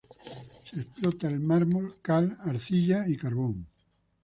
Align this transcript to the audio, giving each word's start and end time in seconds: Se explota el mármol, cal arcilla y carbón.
Se 0.65 0.81
explota 0.81 1.27
el 1.27 1.39
mármol, 1.39 1.97
cal 2.01 2.35
arcilla 2.43 3.07
y 3.07 3.17
carbón. 3.17 3.67